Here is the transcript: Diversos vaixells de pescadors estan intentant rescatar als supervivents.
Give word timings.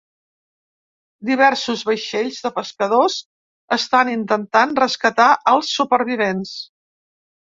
Diversos 1.29 1.83
vaixells 1.89 2.39
de 2.45 2.51
pescadors 2.55 3.17
estan 3.77 4.11
intentant 4.15 4.73
rescatar 4.81 5.27
als 5.53 5.69
supervivents. 5.81 6.55